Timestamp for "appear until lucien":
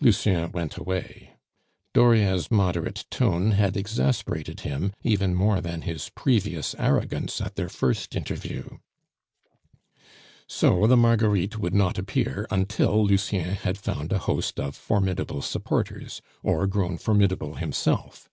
11.98-13.56